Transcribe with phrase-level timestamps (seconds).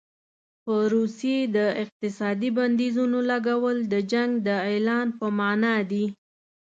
[0.63, 6.05] په روسیې د اقتصادي بندیزونو لګول د جنګ د اعلان په معنا دي.